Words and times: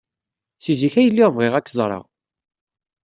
Seg 0.63 0.75
zik 0.79 0.95
ay 1.01 1.09
lliɣ 1.11 1.29
bɣiɣ 1.35 1.53
ad 1.55 1.63
k-ẓreɣ. 1.65 2.03